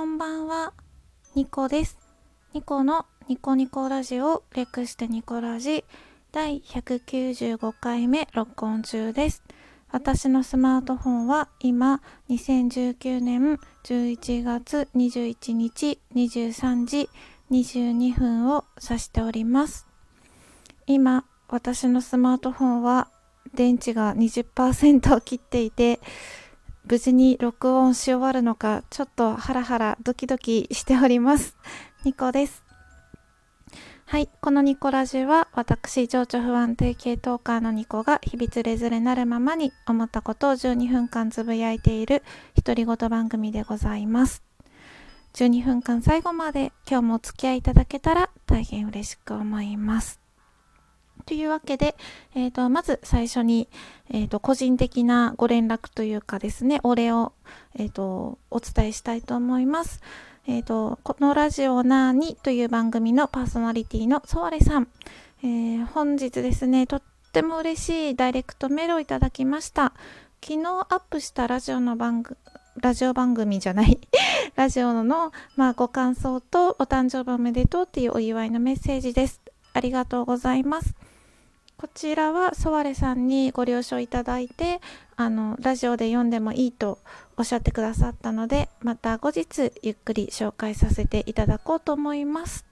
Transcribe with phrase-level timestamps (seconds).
[0.00, 0.72] こんばんは、
[1.34, 1.98] ニコです。
[2.54, 5.84] ニコのニコニコラジオ略してニコラジ
[6.32, 9.42] 第195回目録音中です。
[9.90, 12.00] 私のスマートフォンは今
[12.30, 17.10] 2019年11月21日23時
[17.50, 19.86] 22分を指しております。
[20.86, 23.10] 今私のスマートフォンは
[23.52, 26.00] 電池が20%を切っていて
[26.88, 31.56] 無事に録音し終わるのかちょっとハラハラドキドキしております。
[32.04, 32.64] ニコです。
[34.06, 42.24] はいこのニコラジは私情緒不安定系トーカーのニコが日々つれづれなるままに思ったことを12分間つぶやいている
[42.56, 44.42] 独り言番組でございます。
[45.34, 50.20] 12分間最後まで今日もお付き合いいただけたら大変嬉しく思います。
[51.22, 51.96] というわけで、
[52.34, 53.68] えーと、まず最初に、
[54.10, 57.32] えーと、個人的なご連絡というかですねお礼を、
[57.78, 60.00] えーと、お伝えしたいと思います。
[60.46, 64.88] えー、とこのラジオなーにという番組のパーソナリティのソワレさん、
[65.42, 69.92] えー、本日ですねとっても嬉しいダイレクトメールをいただきました
[70.42, 72.38] 昨日アップしたラジオの番組
[72.76, 74.00] ラジオ番組じゃない
[74.56, 79.40] ラジオの、まあ、ご感想とお誕生日おめでとうっていうお祝いのメッセージです。
[79.72, 80.94] ありがとうございます。
[81.80, 84.82] こちらはソワレさんにご了承いただいて
[85.16, 86.98] あのラジオで読んでもいいと
[87.38, 92.66] おっしゃってくださったのでまた後日ゆっくり紹介させていただこうと思います。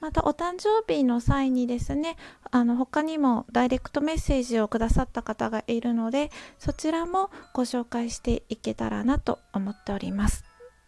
[0.00, 2.16] またお誕生日の際にですね
[2.52, 10.44] あの他にもダイレクトメッセージをくださった方がいるのでそちらもご紹介していけたらなと思っております。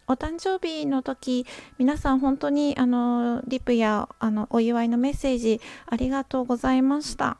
[0.06, 1.44] お誕生日の時
[1.78, 7.38] 皆さん本当にあのリプやあのお祝いのメッセージありがとうございました。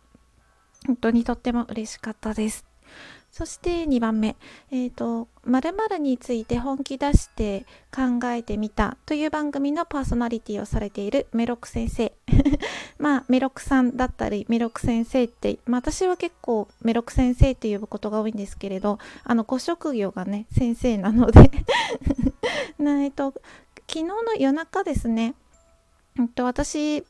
[0.87, 2.65] 本当にとっても嬉しかったです。
[3.35, 4.37] そして2番目、
[4.71, 12.13] えっ、ー、と、〇〇について本気出して考えてみたという番組のパーソナリティをされているメロク先生。
[12.97, 21.51] まあ、メロクさんだったり、メロク先生って、まあ、私は結構メロク先生って呼ぶことが多いんですけれど、あの、ご職業がね、先生なので
[22.79, 23.35] なえっと、
[23.89, 25.35] 昨日の夜中ですね、
[26.21, 27.05] えっと、私、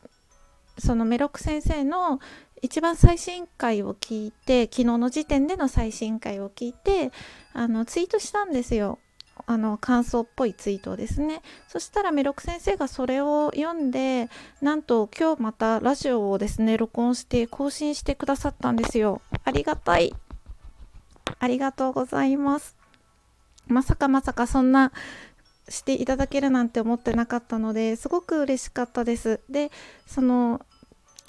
[0.79, 2.19] そのメロク先生の
[2.65, 7.13] 一番最新回を聞いて昨日の時点での最新回を聞いて
[7.53, 8.99] あのツイートしたんですよ。
[9.47, 11.43] あの感想っぽいツイートですね。
[11.69, 14.31] そしたらメロク先生がそれを読んで
[14.63, 19.21] なんと今日またラジオをですね録音して更新してくださったんですよ。
[19.45, 20.15] ありがたい。
[21.39, 22.79] ありがとうございます。
[23.67, 24.91] まさかまさかそんな
[25.69, 29.41] していただけるなんて思ってなかったのですごく嬉しかったです。
[29.51, 29.71] で
[30.07, 30.63] その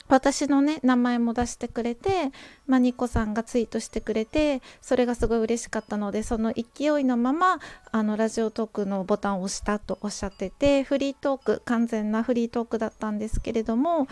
[0.07, 2.31] 私のね名前も出してくれて、
[2.67, 7.59] まあ、ニコさんがツイートしてくれてそれがすごい嬉しかったのでその勢いのまま
[7.91, 14.07] あのラジオトークのボタンを押したとおっしゃっててフリートーク完全なフリートークだったんですけれども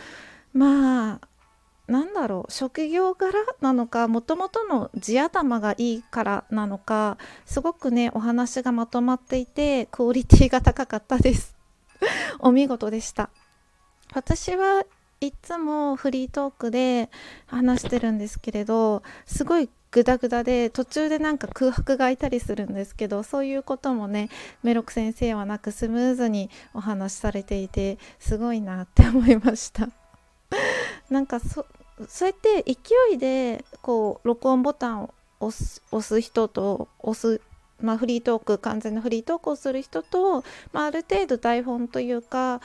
[0.53, 1.21] まあ
[1.85, 11.55] なんだろう職業柄なのかもともとの地頭がいいからなのかすごくねお話がまとまっていてクオリティが高かったです。
[12.39, 13.29] お見事でした。
[14.13, 14.83] 私は
[15.23, 17.09] いつもフリートークで
[17.47, 24.29] 話してるんですけれどすごいグダグダで途中でなんか空白がいたりするんですけどそういうこともね
[24.63, 29.89] メロク先生はなくスムーズにお話しされていてすごいなって思いました。
[31.09, 31.65] なんかそ
[32.09, 37.39] そうやって勢いでこう録音ボタンを押す押す人と押す
[37.81, 42.61] まあ、フリートーク完全なフリートークをする人と、まあ、ある程度台本というか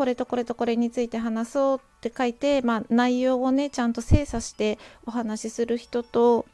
[0.00, 6.46] これとこれとこれについて話そうって書いて、まあ、内容をねちゃんと精査してお話しする人と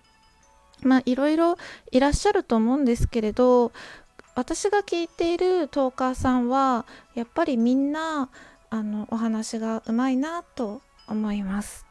[0.83, 1.57] まあいろいろ
[1.93, 3.71] いらっしゃると思うんですけれど
[4.35, 8.31] 私が聞いているトーカーさんはやっぱりみんな
[8.69, 11.87] あのお話がうまいなと思います。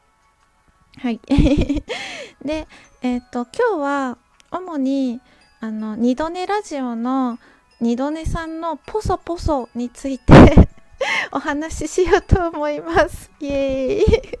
[0.98, 1.20] はい。
[2.44, 2.68] で、
[3.00, 4.18] えっ、ー、と今日は
[4.50, 5.22] 主に
[5.60, 7.38] あの二度寝ラジオの
[7.80, 10.75] 二度寝さんのポソポソについて
[11.32, 13.30] お話ししようと思います。
[13.40, 14.38] イエーイ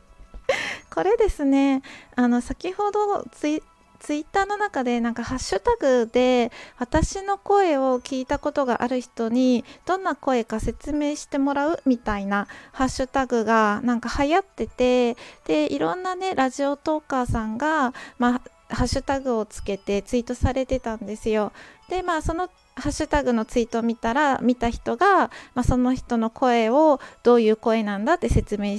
[0.94, 1.82] これですね、
[2.14, 3.62] あの先ほどツイ
[3.98, 11.82] ツイッターの中でなんかハッシュタグで私の声を聞いたことがある人にどんな声か説明してもらう？
[11.86, 21.52] みたいなハッシュタグがなんか流行っててでいろんなねラジオトーカーさんが、まあ、ハッシュタグをつけてツイートされてたんですよ。
[21.88, 28.76] でまあそのハッシュタグのツイートを見たら見た人が、まあ、その人の声をどういう声なんだって説明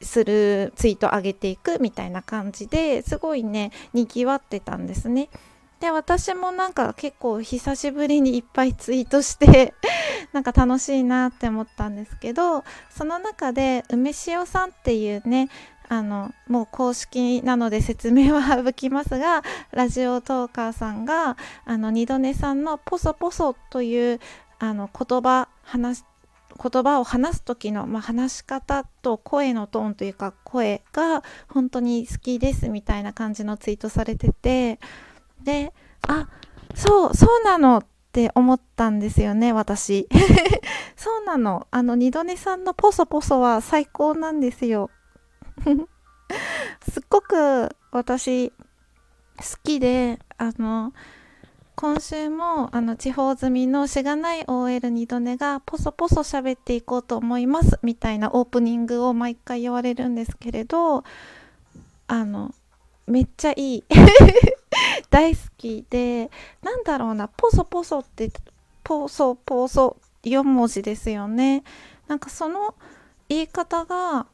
[0.00, 5.28] するツイートを上げていくみたいな感じですごいねにぎわってたんですね。
[5.80, 9.74] で私もなんか結構久しぶりにいっぱいツイートして
[10.32, 15.48] なんか楽しいなって思ったんですけどその中で梅塩さんっていうね
[15.88, 19.42] あのもう公式なので説明は省きますが
[19.72, 24.20] ラジオトーカーさんがあの二度寝さんの「ポソポソ」という
[24.58, 26.04] あの言葉話
[26.60, 34.80] 言葉を話す時の、まあ、話し方と声のトーンというか声が本当に好きですみたいな感じのツイートされてて
[35.42, 35.72] で
[36.06, 36.28] あ
[36.74, 40.08] そうそうなのって思ったんですよね私。
[40.96, 41.66] そうなの。
[41.70, 44.90] あの二度寝さんのポソポソは最高なんですよ。
[46.88, 48.54] すっごく私好
[49.62, 50.92] きであの
[51.74, 61.04] 今週もあの地方済みのしがない OL 二度寝がポソポソ喋っていこうと思いますみたいなオープニングを毎回言われるんですけれど
[62.08, 62.52] あの
[63.06, 63.84] めっちゃいい。
[65.10, 66.30] 大好きで
[66.62, 68.30] なんだろうなポソポソって
[68.84, 71.62] ポソポソ4文字ですよね。
[72.06, 72.74] なんかその
[73.28, 74.26] 言い方が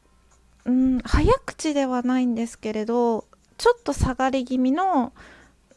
[0.65, 3.25] うん早口ではないんですけれど
[3.57, 5.13] ちょっと下がり気味の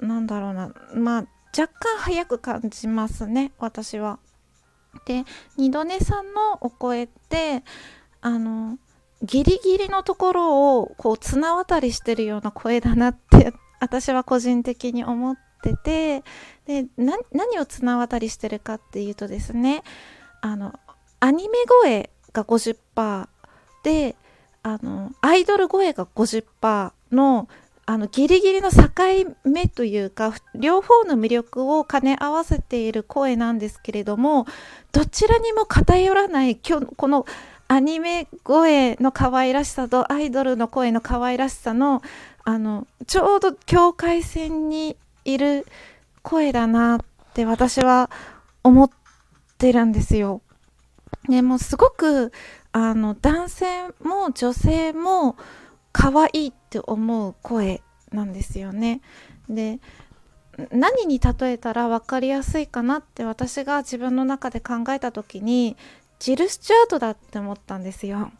[0.00, 1.26] なんだろうなまあ
[1.58, 4.18] 若干早く感じますね私は。
[5.04, 5.24] で
[5.56, 7.62] 二度寝さんのお声って
[8.20, 8.78] あの
[9.22, 16.24] ギリギリのところをこう綱渡りしてるような声だなって私は個人的に思ってて
[16.66, 19.82] で何を綱渡りしてるかっていうとですね
[20.40, 20.72] あの
[21.20, 23.28] アニメ声が50%
[23.84, 24.16] で
[24.72, 27.48] あのアイドル声が50%の
[27.86, 28.82] あのギリギリの境
[29.44, 34.46] 目というか両方の魅力を兼ね合わせている声なんですけれども
[34.92, 37.24] どちらにも偏らない今日この
[37.66, 42.02] アニメ声の可愛らしさとアイドルの声の可愛らしさの
[42.44, 45.66] あのちょうど境界線にいる
[46.22, 47.00] 声だなっ
[47.32, 48.10] て私は
[48.64, 48.90] 思っ
[49.56, 50.42] てるんですよ。
[51.28, 52.32] ね、もうすごく
[52.72, 55.36] あの男性も女性も
[55.92, 57.82] 可愛いって思う声
[58.12, 59.00] なんですよね。
[59.48, 59.80] で
[60.72, 65.76] 何に例えたら分かりやすいかなって私が自分の中で考えた時に
[66.18, 68.32] ジル・スチュアートだって思ったんですよ。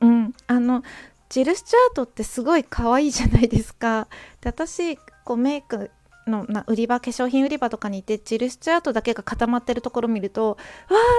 [0.00, 0.84] うん、あの
[1.28, 4.06] ジル・スチュアートってすごい可愛いじゃないですか。
[4.40, 5.90] で私こうメイク
[6.30, 10.56] のな売り場化粧品売り場とかにいてジル・スチュアートだけが固まってるところを見るとわ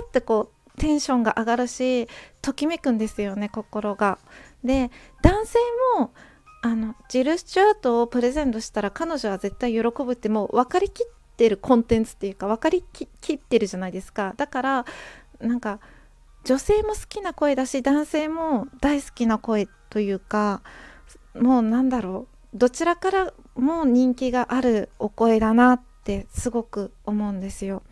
[0.02, 2.08] ーってこうテンションが上がるし
[2.42, 4.18] ときめくんですよね心が。
[4.64, 4.90] で
[5.22, 5.60] 男性
[5.98, 6.12] も
[6.64, 14.86] あのジル・スチュアートをプレゼントしたら彼女は絶対喜ぶってもう分かりきってるコンテンツっていうか分かりきってるじゃないですかだから
[15.40, 15.80] なんか
[16.44, 20.62] 女性も好きな声だし男性も大好きな声というか
[21.36, 27.84] もうなんだろうどちらからも人気があるお声だなってすごく思うんですよ。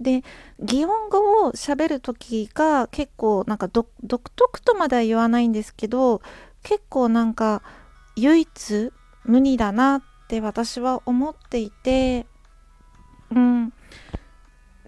[0.00, 0.22] で
[0.60, 6.20] 擬音語を喋る時が結構なんか独特とまでは言わないんですけど
[6.62, 7.62] 結構なんか
[8.16, 8.92] 唯一
[9.24, 12.26] 無二だなって私は思っていて
[13.30, 13.72] うん。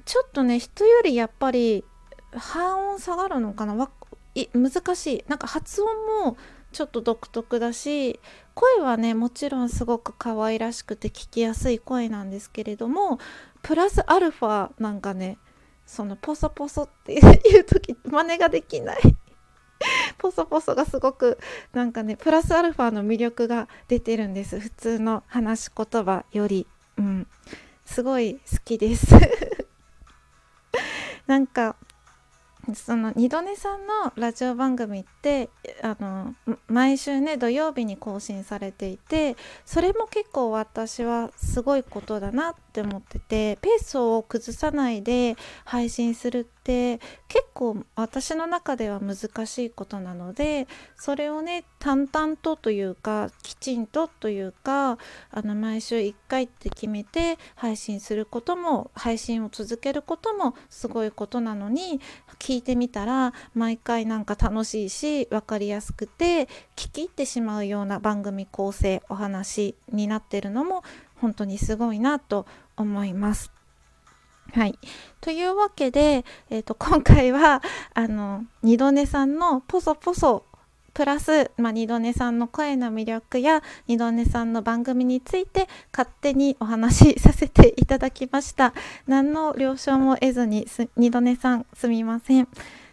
[0.05, 1.85] ちょっとね人よりやっぱり
[2.33, 3.75] 半音下がるのかな。
[3.75, 3.91] わ
[4.35, 5.25] い難しい。
[5.29, 6.37] なんか発音も
[6.77, 8.21] ちょっと独特だし
[8.53, 13.19] 声はねもちろんすごく可愛らしくて聞きやすい声なんですけれども
[13.63, 15.39] プラスアルファなんかね
[15.87, 18.99] そのポソポソっていう時真似ができない。
[20.19, 21.39] ポソポソがすごく
[21.73, 24.61] なんかねプラスアルファの魅力が出てるんです。
[24.61, 26.67] 普通の話し言葉より。
[26.99, 27.27] うん。
[27.87, 29.15] すごい好きです。
[31.27, 31.77] なんか
[32.75, 35.49] その二度寝さんのラジオ番組って
[35.83, 36.35] あの
[36.69, 50.67] 毎週ね土曜日に更新されていてそれも結構私はすごいことだなって思っててペースを崩さないで配信するって結構私の中では難しいことなので
[50.97, 54.99] それをね淡々とというかきちんとというか
[55.31, 62.01] あの毎週1回って決めて配信することも配信を続けることもすごいことなのに
[62.39, 70.83] 聞いてみたら毎回なんか楽しいし分かりやすくて聞き入ってしまうような番組構成お話になってるのも
[71.27, 73.51] 本当にすごいなと思います。
[74.53, 74.79] はい。
[75.21, 77.63] というわけで、えーと、 今回は
[77.95, 80.45] あの二度寝さんのポソポソ
[80.95, 88.73] プラス、まあ、二度寝さんの声の魅力や二度寝さんの番組について勝手にお話しさせていただきました。
[89.09, 90.65] 何の了承も得ずに
[90.97, 92.47] 二度寝さんすみません。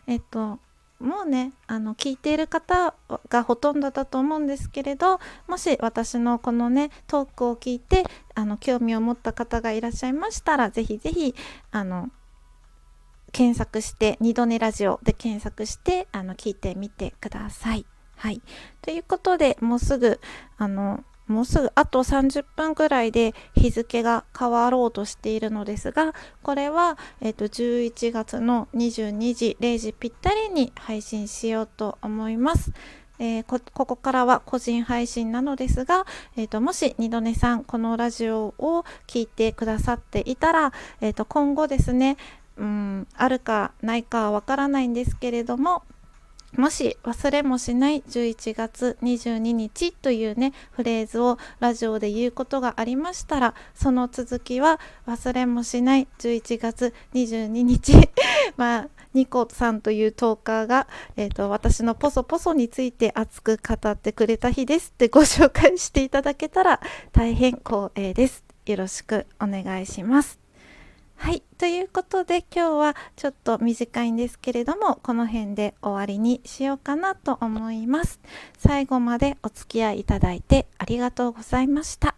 [0.07, 0.57] えっと
[1.03, 2.95] もうねあの聞いている方
[3.29, 8.05] がほとんどだと思うんですけれどもし私のこのねトークを聞いて
[8.35, 11.35] あの興味を持った方がいらっしゃいましたらぜひぜひ
[11.71, 12.09] あの
[13.33, 17.85] 検索して「二度寝ラジオ」で検索してあの聞いてみてください。
[18.15, 18.41] はい、
[18.81, 20.21] ということでもうすぐ
[20.57, 32.71] あのもうすぐあと30分くらいで日付が変わろうとしているのですがこれは、えーと、11月の22時0時ぴったりに配信しようと思います。
[33.19, 42.17] えー、ここからは個人配信なのですが、えーと、もし二度寝さんこのラジオを聞いてくださっていたら、えーと今後ですね
[42.57, 45.83] うんあるかないかはわからないんですけれども
[46.57, 57.93] もし忘れもしない11月22日というねフレーズをラジオで言うことがありましたらその続きは忘れもしない11月22日
[58.55, 66.81] まあニコさんというトーカーが、えーと、私のポソポソについて熱く語ってくれた日ですってご紹介していただけたら
[67.11, 68.43] 大変光栄です。
[68.65, 70.42] よろしくお願いします。
[71.15, 71.41] はい。
[71.57, 78.19] ということで今日はちょっと短いんですけれどもこの辺で終わりにしようかなと思います。
[78.57, 82.15] 最後までお付き合いいただいてありがとうございました。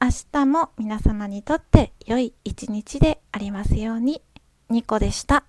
[0.00, 4.20] 明日も皆様にとって良い一日でありますように。
[4.68, 5.44] ニコでした。